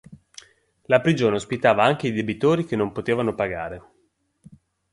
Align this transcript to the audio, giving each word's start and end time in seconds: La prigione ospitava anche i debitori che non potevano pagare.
La 0.87 0.99
prigione 0.99 1.35
ospitava 1.35 1.83
anche 1.83 2.07
i 2.07 2.11
debitori 2.11 2.65
che 2.65 2.75
non 2.75 2.91
potevano 2.91 3.35
pagare. 3.35 3.83